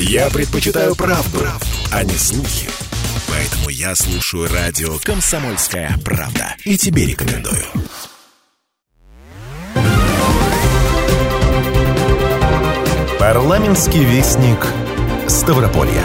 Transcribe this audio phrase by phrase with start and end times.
[0.00, 2.68] Я предпочитаю правду, правду, а не слухи.
[3.26, 6.54] Поэтому я слушаю радио «Комсомольская правда».
[6.64, 7.64] И тебе рекомендую.
[13.18, 14.64] Парламентский вестник
[15.26, 16.04] Ставрополья.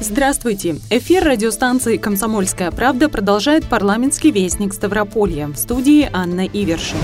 [0.00, 0.76] Здравствуйте!
[0.88, 5.48] Эфир радиостанции «Комсомольская правда» продолжает парламентский вестник Ставрополья.
[5.48, 6.96] В студии Анна Ивершин.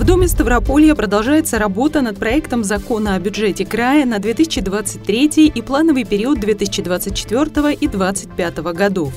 [0.00, 6.04] В Доме Ставрополья продолжается работа над проектом закона о бюджете края на 2023 и плановый
[6.04, 9.12] период 2024 и 2025 годов.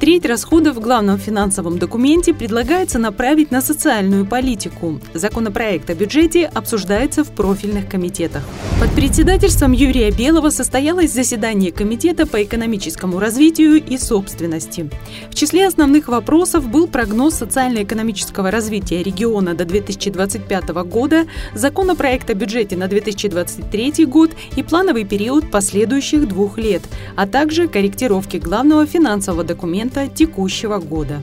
[0.00, 5.00] Треть расходов в главном финансовом документе предлагается направить на социальную политику.
[5.14, 8.42] Законопроект о бюджете обсуждается в профильных комитетах.
[8.80, 14.90] Под председательством Юрия Белого состоялось заседание Комитета по экономическому развитию и собственности.
[15.30, 19.64] В числе основных вопросов был прогноз социально-экономического развития региона до
[20.16, 26.82] 2025 года, законопроект о бюджете на 2023 год и плановый период последующих двух лет,
[27.16, 31.20] а также корректировки главного финансового документа текущего года.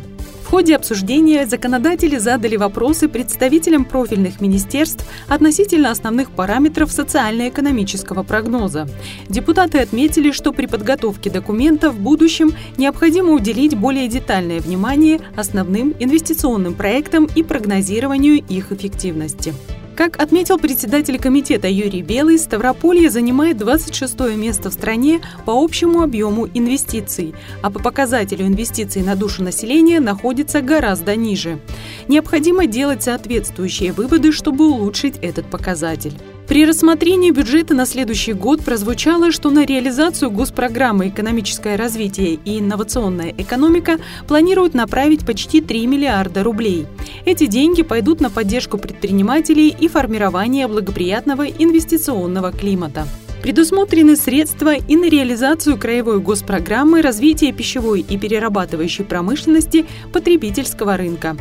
[0.54, 8.88] Ходе обсуждения законодатели задали вопросы представителям профильных министерств относительно основных параметров социально-экономического прогноза.
[9.28, 16.76] Депутаты отметили, что при подготовке документа в будущем необходимо уделить более детальное внимание основным инвестиционным
[16.76, 19.56] проектам и прогнозированию их эффективности.
[19.96, 26.48] Как отметил председатель комитета Юрий Белый, Ставрополье занимает 26 место в стране по общему объему
[26.52, 31.60] инвестиций, а по показателю инвестиций на душу населения находится гораздо ниже.
[32.08, 36.14] Необходимо делать соответствующие выводы, чтобы улучшить этот показатель.
[36.48, 43.34] При рассмотрении бюджета на следующий год прозвучало, что на реализацию госпрограммы «Экономическое развитие и инновационная
[43.38, 46.86] экономика» планируют направить почти 3 миллиарда рублей.
[47.26, 53.08] Эти деньги пойдут на поддержку предпринимателей и формирование благоприятного инвестиционного климата.
[53.44, 61.36] Предусмотрены средства и на реализацию краевой госпрограммы развития пищевой и перерабатывающей промышленности потребительского рынка.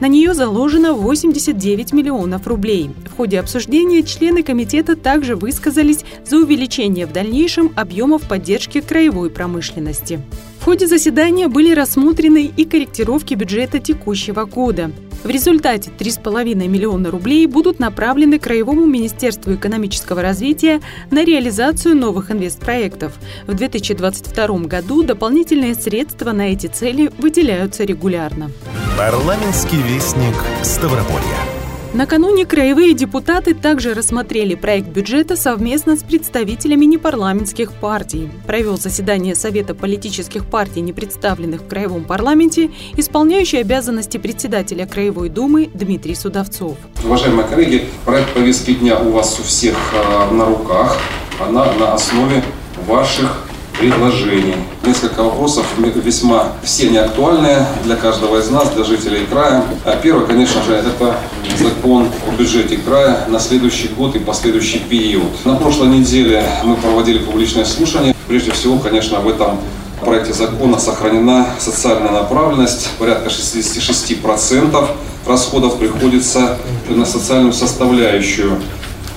[0.00, 2.90] На нее заложено 89 миллионов рублей.
[3.10, 10.20] В ходе обсуждения члены комитета также высказались за увеличение в дальнейшем объемов поддержки краевой промышленности.
[10.66, 14.90] Ходе заседания были рассмотрены и корректировки бюджета текущего года.
[15.22, 20.80] В результате 3,5 миллиона рублей будут направлены Краевому министерству экономического развития
[21.12, 23.12] на реализацию новых инвестпроектов.
[23.46, 28.50] В 2022 году дополнительные средства на эти цели выделяются регулярно.
[28.98, 30.34] Парламентский вестник
[30.64, 31.55] Ставрополья.
[31.96, 38.28] Накануне краевые депутаты также рассмотрели проект бюджета совместно с представителями непарламентских партий.
[38.46, 45.70] Провел заседание Совета политических партий, не представленных в Краевом парламенте, исполняющий обязанности председателя Краевой думы
[45.72, 46.76] Дмитрий Судовцов.
[47.02, 50.98] Уважаемые коллеги, проект повестки дня у вас у всех э, на руках.
[51.40, 52.44] Она на основе
[52.86, 53.46] ваших
[53.78, 54.56] предложений.
[54.84, 59.64] Несколько вопросов весьма все не актуальные для каждого из нас, для жителей края.
[59.84, 61.16] А первое, конечно же, это
[61.58, 65.44] закон о бюджете края на следующий год и последующий период.
[65.44, 68.14] На прошлой неделе мы проводили публичное слушание.
[68.26, 69.58] Прежде всего, конечно, в этом
[70.00, 72.90] проекте закона сохранена социальная направленность.
[72.98, 74.88] Порядка 66%
[75.26, 76.58] расходов приходится
[76.88, 78.58] на социальную составляющую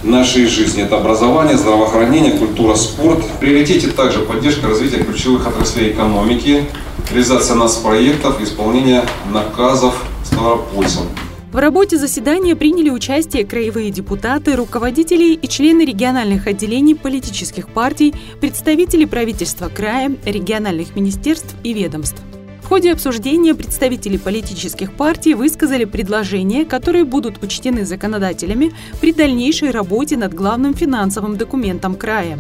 [0.04, 0.84] нашей жизни.
[0.84, 3.24] Это образование, здравоохранение, культура, спорт.
[3.24, 6.66] В приоритете также поддержка развития ключевых отраслей экономики,
[7.12, 11.06] реализация нас проектов, исполнение наказов ставропольцам.
[11.52, 19.06] В работе заседания приняли участие краевые депутаты, руководители и члены региональных отделений политических партий, представители
[19.06, 22.22] правительства края, региональных министерств и ведомств.
[22.70, 30.36] Ходе обсуждения представители политических партий высказали предложения, которые будут учтены законодателями при дальнейшей работе над
[30.36, 32.38] главным финансовым документом края.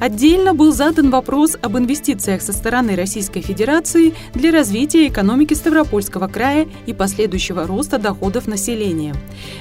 [0.00, 6.66] Отдельно был задан вопрос об инвестициях со стороны Российской Федерации для развития экономики Ставропольского края
[6.86, 9.14] и последующего роста доходов населения.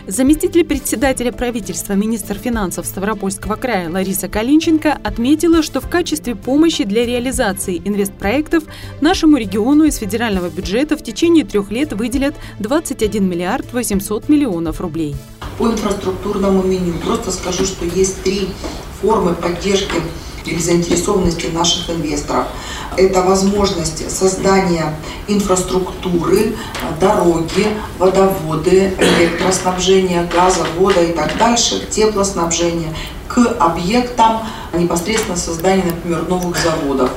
[0.08, 7.06] Заместитель председателя правительства, министр финансов Ставропольского края Лариса Калинченко отметила, что в качестве помощи для
[7.06, 8.64] реализации инвестпроектов
[9.02, 15.16] нашему региону из федерального бюджета в течение трех лет выделят 21 миллиард 800 миллионов рублей.
[15.58, 18.48] По инфраструктурному меню просто скажу, что есть три
[19.02, 20.02] формы поддержки
[20.46, 22.48] или заинтересованности наших инвесторов.
[22.98, 24.96] Это возможность создания
[25.28, 26.56] инфраструктуры,
[27.00, 27.68] дороги,
[27.98, 32.94] водоводы, электроснабжения, газа, вода и так дальше, теплоснабжения
[33.28, 34.42] к объектам
[34.74, 37.12] непосредственно создания, например, новых заводов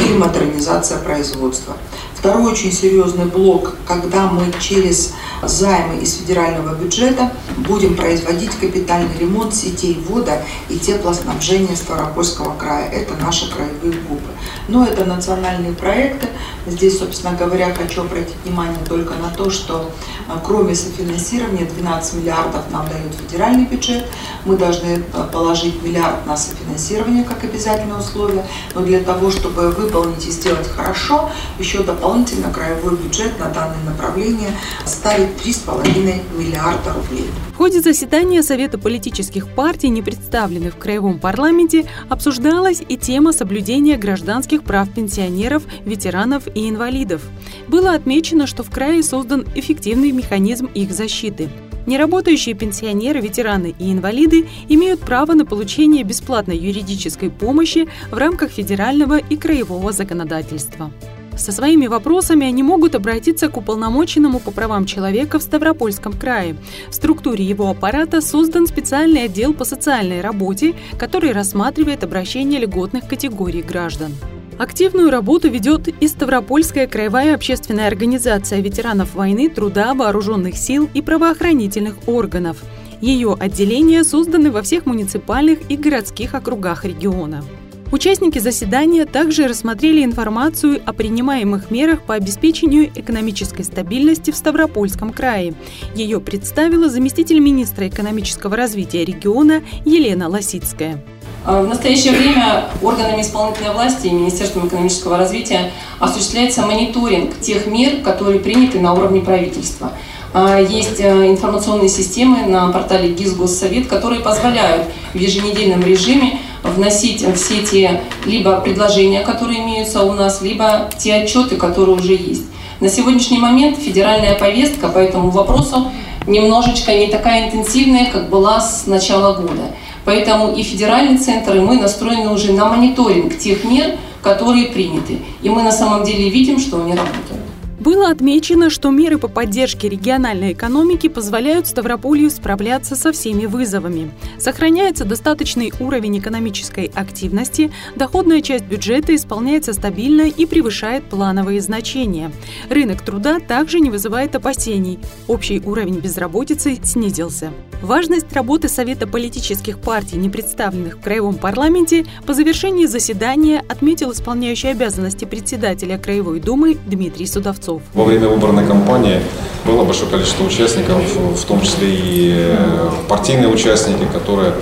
[0.00, 1.76] или модернизация производства.
[2.18, 9.54] Второй очень серьезный блок, когда мы через займы из федерального бюджета будем производить капитальный ремонт
[9.54, 12.90] сетей вода и теплоснабжения Ставропольского края.
[12.90, 14.26] Это наши краевые губы.
[14.66, 16.26] Но это национальные проекты.
[16.70, 19.90] Здесь, собственно говоря, хочу обратить внимание только на то, что
[20.28, 24.06] а, кроме софинансирования 12 миллиардов нам дает федеральный бюджет,
[24.44, 28.44] мы должны а, положить миллиард на софинансирование как обязательное условие,
[28.74, 34.50] но для того, чтобы выполнить и сделать хорошо, еще дополнительно краевой бюджет на данное направление
[34.84, 37.28] ставит 3,5 миллиарда рублей.
[37.52, 43.96] В ходе заседания Совета политических партий, не представленных в Краевом парламенте, обсуждалась и тема соблюдения
[43.96, 47.22] гражданских прав пенсионеров, ветеранов и инвалидов.
[47.68, 51.50] Было отмечено, что в крае создан эффективный механизм их защиты.
[51.86, 59.18] Неработающие пенсионеры, ветераны и инвалиды имеют право на получение бесплатной юридической помощи в рамках федерального
[59.18, 60.90] и краевого законодательства.
[61.38, 66.56] Со своими вопросами они могут обратиться к уполномоченному по правам человека в Ставропольском крае.
[66.90, 73.62] В структуре его аппарата создан специальный отдел по социальной работе, который рассматривает обращения льготных категорий
[73.62, 74.12] граждан.
[74.58, 82.08] Активную работу ведет и Ставропольская краевая общественная организация ветеранов войны, труда, вооруженных сил и правоохранительных
[82.08, 82.58] органов.
[83.00, 87.44] Ее отделения созданы во всех муниципальных и городских округах региона.
[87.92, 95.54] Участники заседания также рассмотрели информацию о принимаемых мерах по обеспечению экономической стабильности в Ставропольском крае.
[95.94, 101.02] Ее представила заместитель министра экономического развития региона Елена Лосицкая.
[101.50, 108.02] А, в настоящее время органами исполнительной власти и Министерством экономического развития осуществляется мониторинг тех мер,
[108.04, 109.92] которые приняты на уровне правительства.
[110.34, 117.24] А, есть э, информационные системы на портале ГИС Госсовет, которые позволяют в еженедельном режиме вносить
[117.34, 122.44] все те либо предложения, которые имеются у нас, либо те отчеты, которые уже есть.
[122.80, 125.90] На сегодняшний момент федеральная повестка по этому вопросу
[126.26, 129.72] немножечко не такая интенсивная, как была с начала года.
[130.08, 135.18] Поэтому и федеральный центр, и мы настроены уже на мониторинг тех мер, которые приняты.
[135.42, 137.42] И мы на самом деле видим, что они работают.
[137.80, 144.10] Было отмечено, что меры по поддержке региональной экономики позволяют Ставрополью справляться со всеми вызовами.
[144.38, 152.32] Сохраняется достаточный уровень экономической активности, доходная часть бюджета исполняется стабильно и превышает плановые значения.
[152.68, 154.98] Рынок труда также не вызывает опасений.
[155.28, 157.52] Общий уровень безработицы снизился.
[157.80, 164.68] Важность работы Совета политических партий, не представленных в Краевом парламенте, по завершении заседания отметил исполняющий
[164.68, 167.82] обязанности председателя Краевой думы Дмитрий Судовцов голосов.
[167.94, 169.20] Во время выборной кампании
[169.66, 170.96] было большое количество участников,
[171.36, 174.52] в том числе и э, партийные участники, которые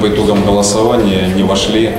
[0.00, 1.92] по итогам голосования не вошли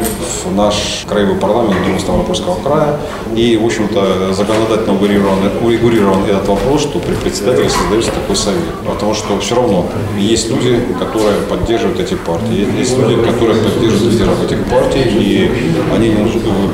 [0.44, 3.00] в наш краевой парламент Думы Ставропольского края.
[3.36, 8.62] И, в общем-то, законодательно урегулирован, урегулирован этот вопрос, что при председателе создается такой совет.
[8.86, 9.88] Потому что все равно
[10.18, 15.52] есть люди, которые поддерживают эти партии, есть люди, которые поддерживают лидеров этих партий, и
[15.96, 16.16] они,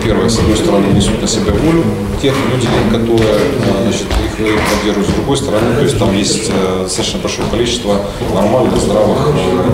[0.04, 1.84] первое, с одной стороны, несут на себя волю
[2.22, 3.40] тех людей, которые
[3.84, 5.10] значит, их поддерживают.
[5.10, 7.96] С другой стороны, то есть там есть э, достаточно большое количество
[8.34, 9.18] нормальных, здравых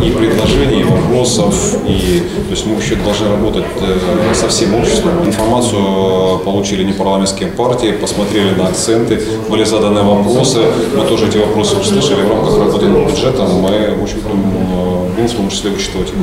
[0.01, 1.53] э, и предложений, и вопросов,
[1.85, 5.25] и то есть мы вообще должны работать э, со всем обществом.
[5.25, 10.59] Информацию получили непарламентские партии, посмотрели на акценты, были заданы вопросы,
[10.95, 15.33] мы тоже эти вопросы услышали в рамках работы над бюджетом, мы, в общем-то, будем в
[15.33, 16.13] том числе учитывать.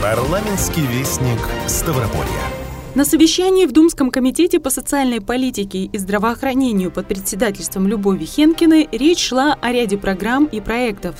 [0.00, 2.53] Парламентский вестник Ставрополья.
[2.94, 9.18] На совещании в Думском комитете по социальной политике и здравоохранению под председательством Любови Хенкиной речь
[9.18, 11.16] шла о ряде программ и проектов.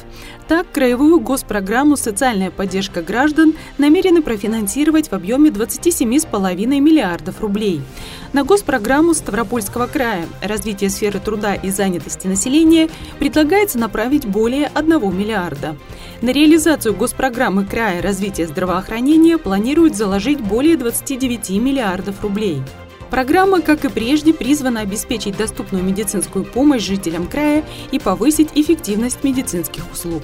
[0.47, 7.81] Так, краевую госпрограмму «Социальная поддержка граждан» намерены профинансировать в объеме 27,5 миллиардов рублей.
[8.33, 12.89] На госпрограмму Ставропольского края «Развитие сферы труда и занятости населения»
[13.19, 15.77] предлагается направить более 1 миллиарда.
[16.21, 22.63] На реализацию госпрограммы края развития здравоохранения планируют заложить более 29 миллиардов рублей.
[23.11, 29.83] Программа, как и прежде, призвана обеспечить доступную медицинскую помощь жителям края и повысить эффективность медицинских
[29.93, 30.23] услуг.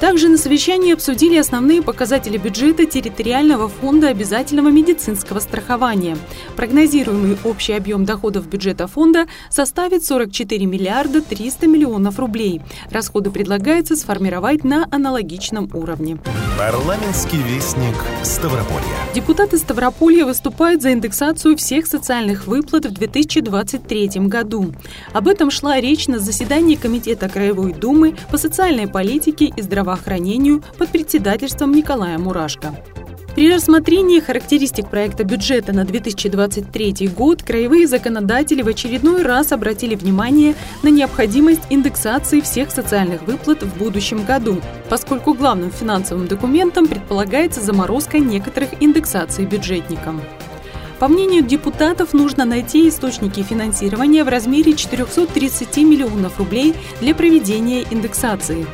[0.00, 6.16] Также на совещании обсудили основные показатели бюджета территориального фонда обязательного медицинского страхования.
[6.56, 12.62] Прогнозируемый общий объем доходов бюджета фонда составит 44 миллиарда 300 миллионов рублей.
[12.90, 16.18] Расходы предлагается сформировать на аналогичном уровне.
[16.56, 18.80] Парламентский вестник Ставрополья.
[19.14, 24.72] Депутаты Ставрополья выступают за индексацию всех социальных выплат в 2023 году.
[25.12, 30.62] Об этом шла речь на заседании Комитета Краевой Думы по социальной политике и здравоохранению здравоохранению
[30.78, 32.74] под председательством Николая Мурашко.
[33.34, 40.54] При рассмотрении характеристик проекта бюджета на 2023 год краевые законодатели в очередной раз обратили внимание
[40.82, 48.18] на необходимость индексации всех социальных выплат в будущем году, поскольку главным финансовым документом предполагается заморозка
[48.18, 50.20] некоторых индексаций бюджетникам.
[50.98, 58.66] По мнению депутатов, нужно найти источники финансирования в размере 430 миллионов рублей для проведения индексации.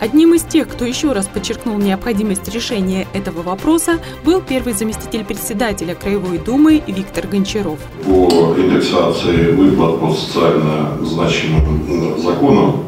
[0.00, 5.94] Одним из тех, кто еще раз подчеркнул необходимость решения этого вопроса, был первый заместитель председателя
[5.94, 7.78] Краевой Думы Виктор Гончаров.
[8.04, 12.84] По индексации выплат по социально значимым законам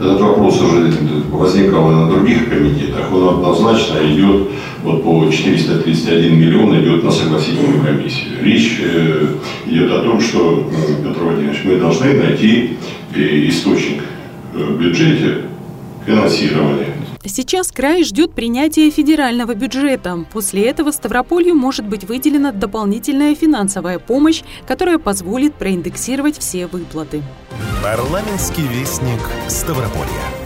[0.00, 0.92] этот вопрос уже
[1.30, 3.12] возникал и на других комитетах.
[3.12, 4.48] Он однозначно идет,
[4.82, 8.42] вот по 431 миллион идет на согласительную комиссию.
[8.42, 9.26] Речь э,
[9.66, 10.68] идет о том, что,
[11.02, 12.76] Петр Владимирович, мы должны найти
[13.14, 14.02] э, источник
[14.54, 15.42] э, в бюджете
[16.04, 16.94] финансирования
[17.26, 20.24] Сейчас край ждет принятия федерального бюджета.
[20.32, 27.22] После этого Ставрополью может быть выделена дополнительная финансовая помощь, которая позволит проиндексировать все выплаты.
[27.82, 30.43] Парламентский вестник Ставрополья.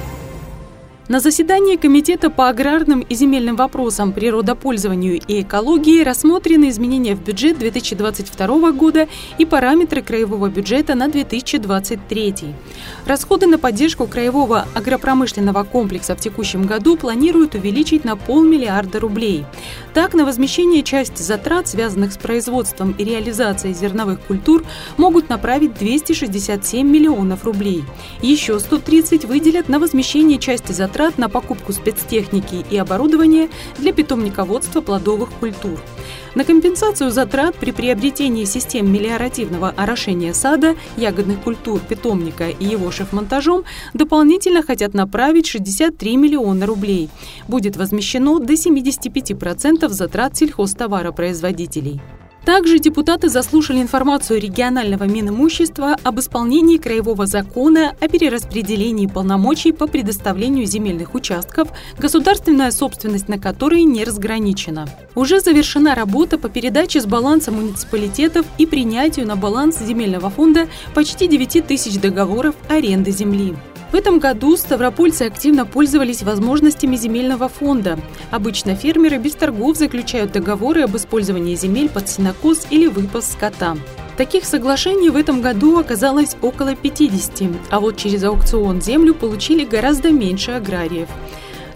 [1.09, 7.59] На заседании Комитета по аграрным и земельным вопросам, природопользованию и экологии рассмотрены изменения в бюджет
[7.59, 12.35] 2022 года и параметры краевого бюджета на 2023.
[13.07, 19.47] Расходы на поддержку краевого агропромышленного комплекса в текущем году планируют увеличить на полмиллиарда рублей.
[19.95, 24.63] Так, на возмещение части затрат, связанных с производством и реализацией зерновых культур,
[24.99, 27.83] могут направить 267 миллионов рублей.
[28.21, 34.81] Еще 130 выделят на возмещение части затрат затрат на покупку спецтехники и оборудования для питомниководства
[34.81, 35.79] плодовых культур.
[36.35, 43.63] На компенсацию затрат при приобретении систем мелиоративного орошения сада, ягодных культур, питомника и его шеф-монтажом
[43.95, 47.11] дополнительно хотят направить 63 миллиона рублей.
[47.47, 52.01] Будет возмещено до 75% затрат сельхозтоваропроизводителей.
[52.49, 60.65] Также депутаты заслушали информацию регионального Минимущества об исполнении краевого закона о перераспределении полномочий по предоставлению
[60.65, 64.89] земельных участков, государственная собственность на которые не разграничена.
[65.15, 71.29] Уже завершена работа по передаче с баланса муниципалитетов и принятию на баланс земельного фонда почти
[71.29, 73.57] 9 тысяч договоров аренды земли.
[73.91, 77.99] В этом году ставропольцы активно пользовались возможностями земельного фонда.
[78.31, 83.77] Обычно фермеры без торгов заключают договоры об использовании земель под сенокос или выпас скота.
[84.19, 90.11] Таких соглашений в этом году оказалось около 50, а вот через аукцион землю получили гораздо
[90.11, 91.09] меньше аграриев.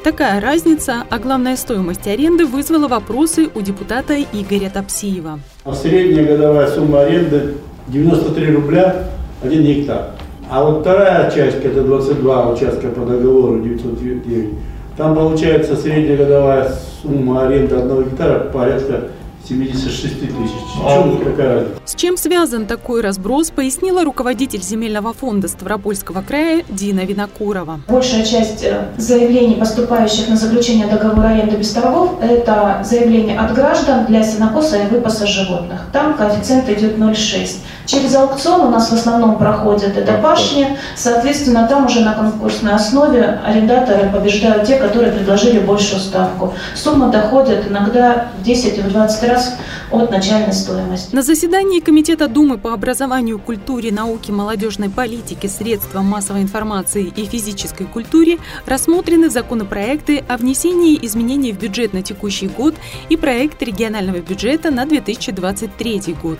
[0.05, 5.39] Такая разница, а главная стоимость аренды вызвала вопросы у депутата Игоря Топсиева.
[5.81, 7.55] Средняя годовая сумма аренды
[7.87, 9.11] 93 рубля
[9.43, 10.11] 1 гектар.
[10.53, 14.51] А вот вторая часть, это 22 участка по договору 909,
[14.99, 19.05] там получается средняя годовая сумма аренды одного гектара порядка
[19.49, 20.53] 76 тысяч.
[20.85, 27.81] А, какая С чем связан такой разброс, пояснила руководитель земельного фонда Ставропольского края Дина Винокурова.
[27.89, 34.05] Большая часть э, заявлений, поступающих на заключение договора аренды без торгов, это заявления от граждан
[34.05, 35.81] для сенокоса и выпаса животных.
[35.95, 37.57] Там коэффициент идет 0,6.
[37.87, 43.41] Через аукцион у нас в основном проходят это пашни, соответственно, там уже на конкурсной основе
[43.45, 46.55] арендаторы побеждают те, которые предложили большую ставку.
[46.75, 49.57] Сумма доходит иногда в 10-20 раз
[49.93, 51.15] от начальной стоимости.
[51.15, 57.87] На заседании Комитета Думы по образованию, культуре, науке, молодежной политике, средствам массовой информации и физической
[57.87, 62.75] культуре рассмотрены законопроекты о внесении изменений в бюджет на текущий год
[63.09, 66.39] и проект регионального бюджета на 2023 год.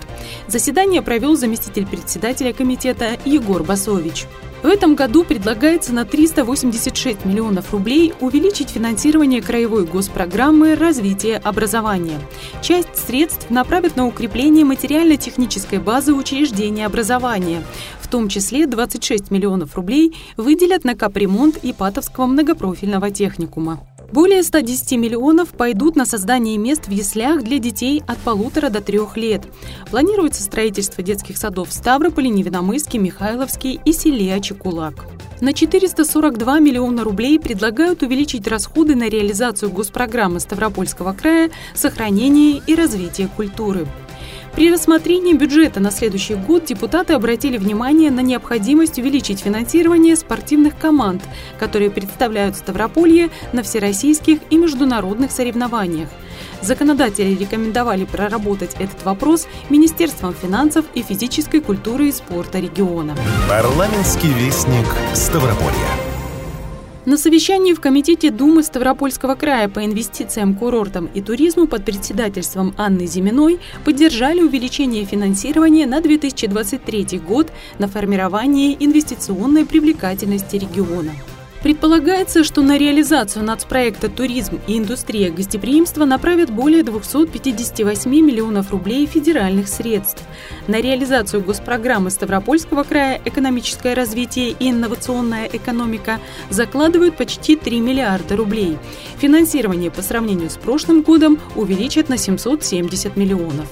[0.49, 4.27] Заседание провел заместитель председателя комитета Егор Басович.
[4.63, 12.21] В этом году предлагается на 386 миллионов рублей увеличить финансирование краевой госпрограммы развития образования.
[12.63, 17.65] Часть средств направят на укрепление материально-технической базы учреждения образования.
[18.01, 23.81] В том числе 26 миллионов рублей выделят на капремонт Ипатовского многопрофильного техникума.
[24.13, 29.17] Более 110 миллионов пойдут на создание мест в яслях для детей от полутора до трех
[29.17, 29.47] лет.
[29.91, 35.07] Планируется строительство детских садов в Ставрополе, Невиномыске, Михайловске и селе Ачекулак.
[35.41, 43.29] На 442 миллиона рублей предлагают увеличить расходы на реализацию госпрограммы Ставропольского края «Сохранение и развитие
[43.29, 43.87] культуры».
[44.55, 51.23] При рассмотрении бюджета на следующий год депутаты обратили внимание на необходимость увеличить финансирование спортивных команд,
[51.59, 56.09] которые представляют Ставрополье на всероссийских и международных соревнованиях.
[56.61, 63.17] Законодатели рекомендовали проработать этот вопрос Министерством финансов и физической культуры и спорта региона.
[63.49, 66.12] Парламентский вестник Ставрополья.
[67.05, 73.07] На совещании в Комитете Думы Ставропольского края по инвестициям, курортам и туризму под председательством Анны
[73.07, 81.11] Зиминой поддержали увеличение финансирования на 2023 год на формирование инвестиционной привлекательности региона.
[81.63, 89.69] Предполагается, что на реализацию нацпроекта «Туризм и индустрия гостеприимства» направят более 258 миллионов рублей федеральных
[89.69, 90.25] средств.
[90.67, 96.19] На реализацию госпрограммы Ставропольского края «Экономическое развитие и инновационная экономика»
[96.51, 98.77] закладывают почти 3 миллиарда рублей.
[99.19, 103.69] Финансирование по сравнению с прошлым годом увеличат на 770 миллионов.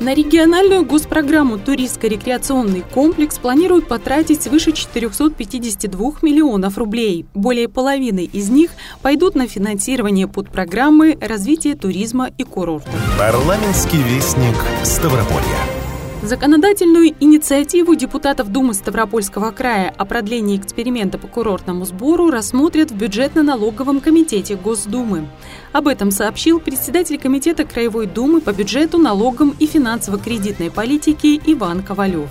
[0.00, 7.26] На региональную госпрограмму «Туристско-рекреационный комплекс» планируют потратить свыше 452 миллионов рублей.
[7.34, 8.70] Более половины из них
[9.02, 12.94] пойдут на финансирование подпрограммы развития туризма и курортов.
[13.18, 15.73] Парламентский вестник Ставрополья.
[16.24, 24.00] Законодательную инициативу депутатов Думы Ставропольского края о продлении эксперимента по курортному сбору рассмотрят в бюджетно-налоговом
[24.00, 25.28] комитете Госдумы.
[25.72, 32.30] Об этом сообщил председатель Комитета Краевой Думы по бюджету, налогам и финансово-кредитной политике Иван Ковалев.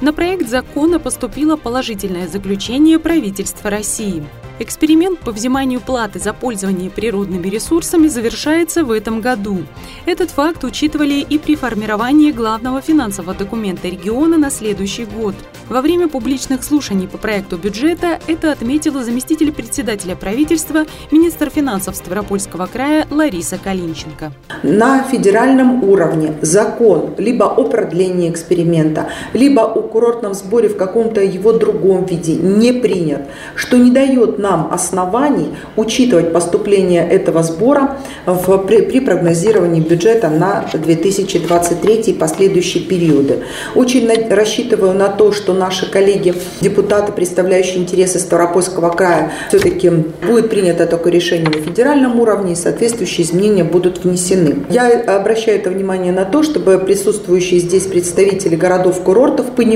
[0.00, 4.22] На проект закона поступило положительное заключение правительства России–
[4.58, 9.58] Эксперимент по взиманию платы за пользование природными ресурсами завершается в этом году.
[10.06, 15.34] Этот факт учитывали и при формировании главного финансового документа региона на следующий год.
[15.68, 22.66] Во время публичных слушаний по проекту бюджета это отметила заместитель председателя правительства, министр финансов Ставропольского
[22.66, 24.32] края Лариса Калинченко.
[24.62, 31.52] На федеральном уровне закон либо о продлении эксперимента, либо о курортном сборе в каком-то его
[31.52, 33.22] другом виде не принят,
[33.54, 40.64] что не дает нам оснований учитывать поступление этого сбора в, при, при прогнозировании бюджета на
[40.72, 43.44] 2023 и последующие периоды.
[43.74, 50.86] Очень рассчитываю на то, что наши коллеги, депутаты, представляющие интересы Ставропольского края, все-таки будет принято
[50.86, 54.66] такое решение на федеральном уровне и соответствующие изменения будут внесены.
[54.70, 59.75] Я обращаю это внимание на то, чтобы присутствующие здесь представители городов-курортов понимали,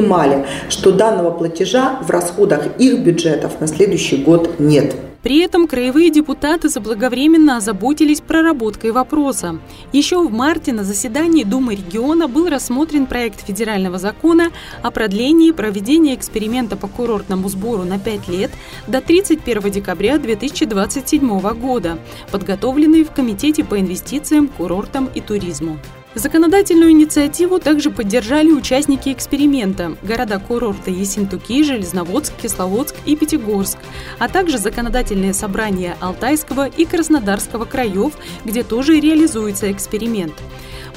[0.69, 4.95] что данного платежа в расходах их бюджетов на следующий год нет.
[5.23, 9.59] При этом краевые депутаты заблаговременно озаботились проработкой вопроса.
[9.93, 14.51] Еще в марте на заседании Думы региона был рассмотрен проект федерального закона
[14.83, 18.51] о продлении проведения эксперимента по курортному сбору на 5 лет
[18.87, 21.99] до 31 декабря 2027 года,
[22.31, 25.79] подготовленный в Комитете по инвестициям, курортам и туризму.
[26.15, 33.79] Законодательную инициативу также поддержали участники эксперимента– города-курорты Ессентуки, Железноводск, Кисловодск и Пятигорск,
[34.19, 40.35] а также законодательные собрания Алтайского и Краснодарского краев, где тоже реализуется эксперимент.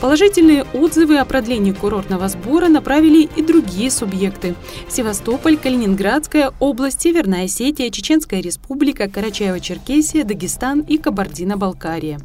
[0.02, 4.56] Положительные отзывы о продлении курортного сбора направили и другие субъекты–
[4.90, 12.20] Севастополь, Калининградская область, Северная Осетия, Чеченская республика, Карачаево-Черкесия, Дагестан и Кабардино-Балкария.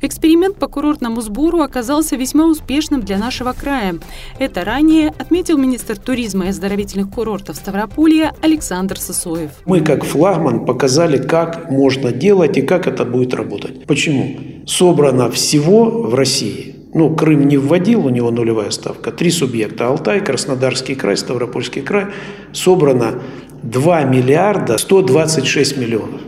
[0.00, 3.96] Эксперимент по курортному сбору оказался весьма успешным для нашего края.
[4.38, 9.50] Это ранее отметил министр туризма и оздоровительных курортов Ставрополья Александр Сосоев.
[9.64, 13.86] Мы как флагман показали, как можно делать и как это будет работать.
[13.86, 14.36] Почему?
[14.66, 19.12] Собрано всего в России ну, Крым не вводил, у него нулевая ставка.
[19.12, 22.06] Три субъекта– Алтай, Краснодарский край, Ставропольский край.
[22.52, 23.22] Собрано
[23.62, 26.20] 2 миллиарда 126 миллионов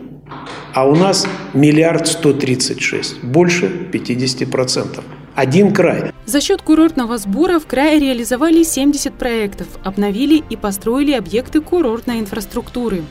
[0.75, 5.03] а у нас миллиард сто тридцать шесть, больше 50%.
[5.35, 6.13] Один край.
[6.27, 13.03] За счет курортного сбора в крае реализовали 70 проектов, обновили и построили объекты курортной инфраструктуры.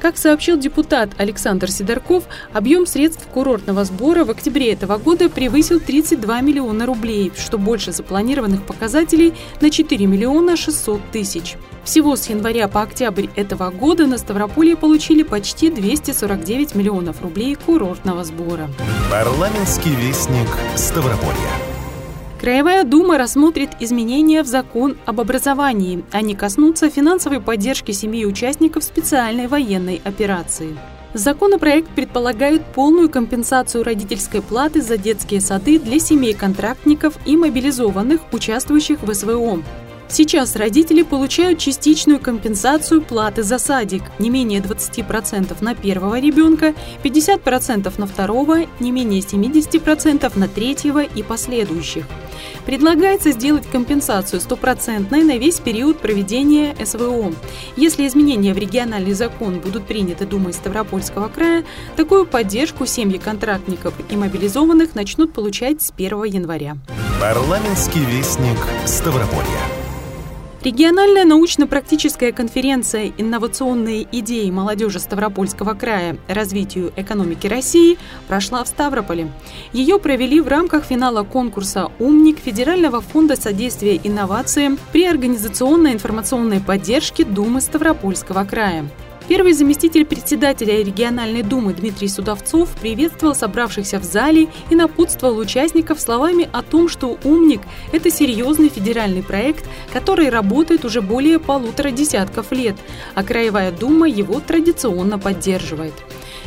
[0.00, 6.40] Как сообщил депутат Александр Сидорков, объем средств курортного сбора в октябре этого года превысил 32
[6.40, 11.56] миллиона рублей, что больше запланированных показателей на 4 миллиона 600 тысяч.
[11.84, 18.24] Всего с января по октябрь этого года на Ставрополье получили почти 249 миллионов рублей курортного
[18.24, 18.70] сбора.
[19.10, 21.69] Парламентский вестник Ставрополья.
[22.40, 26.02] Краевая дума рассмотрит изменения в закон об образовании.
[26.10, 30.74] Они коснутся финансовой поддержки семьи участников специальной военной операции.
[31.12, 39.02] Законопроект предполагает полную компенсацию родительской платы за детские сады для семей контрактников и мобилизованных, участвующих
[39.02, 39.62] в СВО.
[40.12, 47.92] Сейчас родители получают частичную компенсацию платы за садик, не менее 20% на первого ребенка, 50%
[47.96, 52.06] на второго, не менее 70% на третьего и последующих.
[52.66, 57.32] Предлагается сделать компенсацию стопроцентной на весь период проведения СВО.
[57.76, 61.64] Если изменения в региональный закон будут приняты Думой Ставропольского края,
[61.96, 66.78] такую поддержку семьи контрактников и мобилизованных начнут получать с 1 января.
[67.20, 69.79] Парламентский вестник Ставрополья.
[70.62, 76.18] Региональная научно-практическая конференция «Инновационные идеи молодежи Ставропольского края.
[76.28, 77.96] Развитию экономики России»
[78.28, 79.32] прошла в Ставрополе.
[79.72, 87.24] Ее провели в рамках финала конкурса «Умник» Федерального фонда содействия инновациям при организационной информационной поддержке
[87.24, 88.84] Думы Ставропольского края.
[89.30, 96.48] Первый заместитель председателя региональной думы Дмитрий Судовцов приветствовал собравшихся в зале и напутствовал участников словами
[96.50, 97.60] о том, что «Умник»–
[97.92, 102.74] это серьезный федеральный проект, который работает уже более полутора десятков лет,
[103.14, 105.94] а Краевая дума его традиционно поддерживает.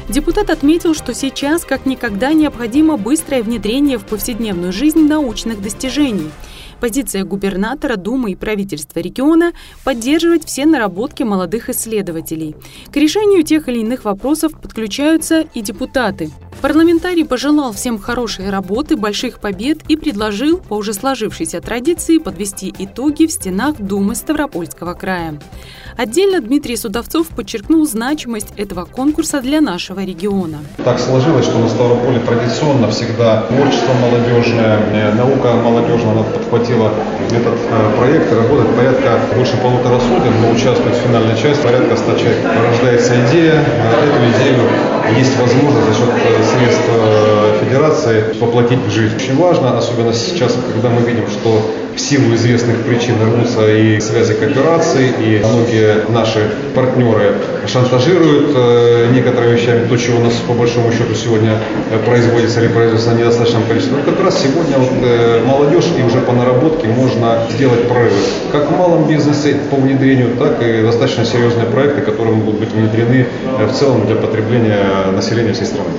[0.09, 6.31] Депутат отметил, что сейчас как никогда необходимо быстрое внедрение в повседневную жизнь научных достижений–
[6.83, 9.53] Позиция губернатора, Думы и правительства региона–
[9.85, 12.57] поддерживать все наработки молодых исследователей.
[12.91, 16.29] К решению тех или иных вопросов подключаются и депутаты.
[16.61, 23.25] Парламентарий пожелал всем хорошей работы, больших побед и предложил по уже сложившейся традиции подвести итоги
[23.25, 25.39] в стенах Думы Ставропольского края.
[25.97, 30.59] Отдельно Дмитрий Судовцов подчеркнул значимость этого конкурса для нашего региона.
[30.83, 36.91] Так сложилось, что на Ставрополе традиционно всегда творчество молодежное, э, наука молодежная подхватила
[37.29, 38.31] этот э, проект.
[38.33, 42.45] Работает порядка больше полутора сотен, но участвует в финальной части порядка 100 человек.
[42.69, 46.09] Рождается идея, э, эту идею есть возможность за счет
[46.57, 46.89] средств
[47.61, 49.15] федерации воплотить в жизнь.
[49.15, 54.33] Очень важно, особенно сейчас, когда мы видим, что в силу известных причин рвутся и связи
[54.33, 57.35] кооперации, и многие наши партнеры
[57.67, 61.59] шантажируют э, некоторыми вещами, то, чего у нас по большому счету сегодня
[61.91, 63.97] э, производится или производится на недостаточном количестве.
[63.97, 68.15] Но как раз сегодня вот, э, молодежь и уже по наработке можно сделать прорывы.
[68.51, 73.27] Как в малом бизнесе по внедрению, так и достаточно серьезные проекты, которые могут быть внедрены
[73.59, 75.89] в целом для потребления населения всей страны.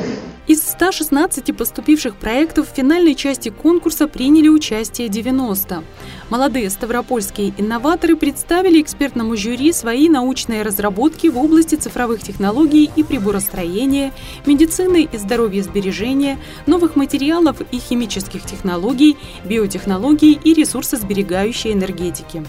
[0.47, 5.83] Из 116 поступивших проектов в финальной части конкурса приняли участие 90.
[6.29, 14.13] Молодые ставропольские инноваторы представили экспертному жюри свои научные разработки в области цифровых технологий и приборостроения,
[14.45, 22.45] медицины и здоровья сбережения, новых материалов и химических технологий, биотехнологий и ресурсосберегающей энергетики.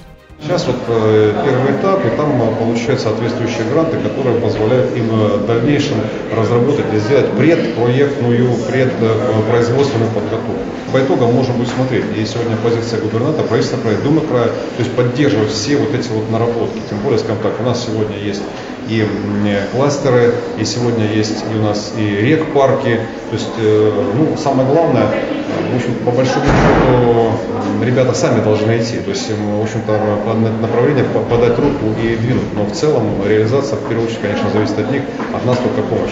[0.45, 5.37] Сейчас вот э, первый этап, и там э, получают соответствующие гранты, которые позволяют им э,
[5.37, 5.97] в дальнейшем
[6.31, 10.53] разработать и сделать предпроектную, предпроизводственную подготовку.
[10.93, 14.91] По итогам можно будет смотреть, есть сегодня позиция губернатора, правительства края, Думы края, то есть
[14.95, 16.79] поддерживать все вот эти вот наработки.
[16.91, 18.43] Тем более, скажем так, у нас сегодня есть
[18.87, 19.05] и
[19.73, 22.99] кластеры, и сегодня есть и у нас и рек-парки.
[23.29, 25.07] То есть, ну, самое главное,
[25.71, 27.31] в общем, по большому счету,
[27.83, 28.97] ребята сами должны идти.
[28.97, 29.97] То есть, в общем-то,
[30.61, 32.53] направление подать руку и двинуть.
[32.55, 35.01] Но в целом реализация, в первую очередь, конечно, зависит от них,
[35.33, 36.11] от нас только помощь.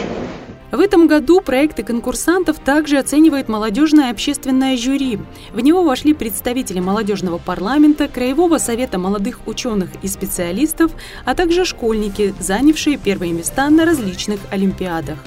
[0.74, 5.20] В этом году проекты конкурсантов также оценивает молодежное общественное жюри.
[5.52, 10.92] В него вошли представители молодежного парламента, Краевого совета молодых ученых и специалистов,
[11.26, 15.20] а также школьники, занявшие первые места на различных олимпиадах.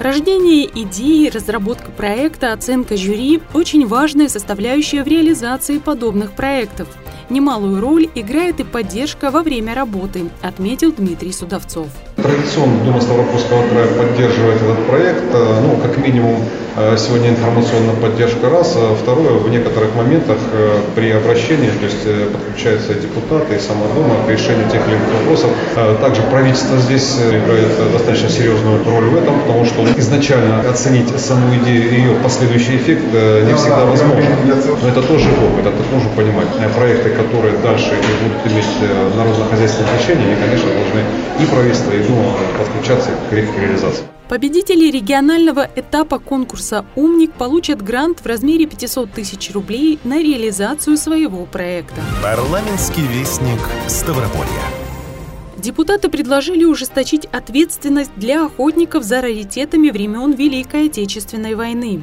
[0.00, 6.88] Рождение идеи, разработка проекта, оценка жюри– очень важная составляющая в реализации подобных проектов.
[7.30, 11.86] Немалую роль играет и поддержка во время работы, отметил Дмитрий Судовцов.
[12.22, 15.22] Традиционно Дума Ставропольского края поддерживает этот проект.
[15.32, 16.42] Э, ну, как минимум,
[16.74, 18.74] э, сегодня информационная поддержка раз.
[18.76, 22.02] А второе, в некоторых моментах э, при обращении, то есть
[22.32, 25.50] подключаются депутаты и сама Дума к решению тех или иных вопросов.
[26.00, 31.88] Также правительство здесь играет достаточно серьезную роль в этом, потому что изначально оценить саму идею
[31.88, 33.04] и ее последующий эффект
[33.46, 34.24] не всегда возможно.
[34.82, 36.48] Но это тоже опыт, это нужно понимать.
[36.74, 38.74] Проекты, которые дальше будут иметь
[39.14, 41.02] народно-хозяйственное значение, они, конечно, должны
[41.38, 44.04] и правительство, и ну, подключаться к их реализации.
[44.28, 51.46] Победители регионального этапа конкурса «Умник» получат грант в размере 500 тысяч рублей на реализацию своего
[51.46, 52.02] проекта.
[52.22, 54.44] Парламентский вестник Ставрополья.
[55.56, 62.02] Депутаты предложили ужесточить ответственность для охотников за раритетами времен Великой Отечественной войны.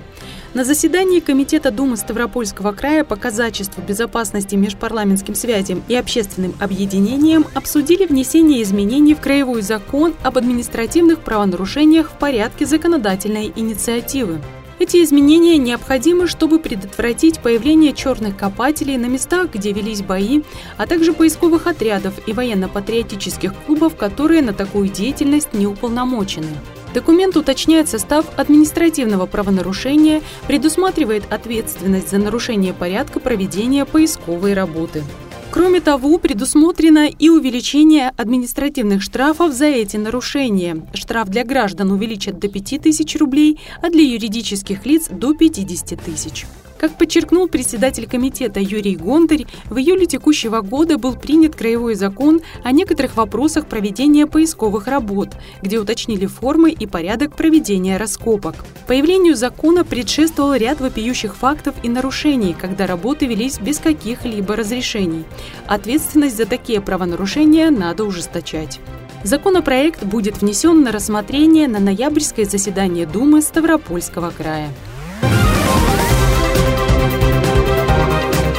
[0.56, 8.06] На заседании Комитета Думы Ставропольского края по казачеству, безопасности, межпарламентским связям и общественным объединениям обсудили
[8.06, 14.40] внесение изменений в Краевой закон об административных правонарушениях в порядке законодательной инициативы.
[14.80, 20.44] Эти изменения необходимы, чтобы предотвратить появление черных копателей на местах, где велись бои,
[20.78, 26.48] а также поисковых отрядов и военно-патриотических клубов, которые на такую деятельность не уполномочены.
[26.96, 35.04] Документ уточняет состав административного правонарушения, предусматривает ответственность за нарушение порядка проведения поисковой работы.
[35.52, 40.88] Кроме того, предусмотрено и увеличение административных штрафов за эти нарушения.
[40.94, 46.46] Штраф для граждан увеличат до 5 тысяч рублей, а для юридических лиц до 50 тысяч.
[46.78, 52.72] Как подчеркнул председатель комитета Юрий Гонтарь, в июле текущего года был принят краевой закон о
[52.72, 55.30] некоторых вопросах проведения поисковых работ,
[55.62, 58.56] где уточнили формы и порядок проведения раскопок.
[58.88, 65.24] Появлению закона предшествовал ряд вопиющих фактов и нарушений, когда работы велись без каких-либо разрешений.
[65.68, 68.80] Ответственность за такие правонарушения надо ужесточать.
[69.24, 74.70] Законопроект будет внесен на рассмотрение на ноябрьское заседание Думы Ставропольского края.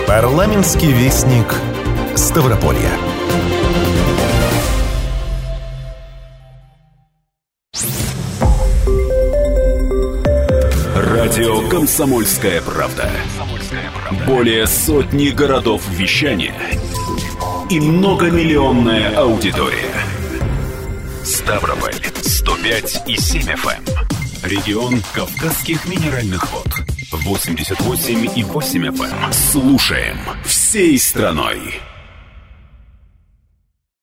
[0.06, 1.52] Парламентский вестник
[2.14, 2.92] Ставрополья.
[10.94, 13.10] Радио «Комсомольская правда».
[14.28, 16.54] Более сотни городов вещания
[17.68, 19.92] и многомиллионная аудитория.
[21.24, 23.70] Ставрополь 105 и 7 FM.
[23.70, 24.48] Эм.
[24.48, 26.85] Регион Кавказских минеральных вод.
[27.24, 29.04] 88 и 8 FM.
[29.04, 29.32] Эм.
[29.32, 31.80] Слушаем всей страной.